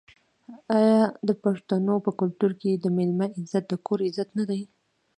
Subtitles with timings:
[0.79, 4.61] آیا د پښتنو په کلتور کې د میلمه عزت د کور عزت نه دی؟